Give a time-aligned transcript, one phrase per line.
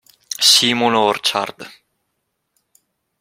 [0.49, 1.61] Simon Orchard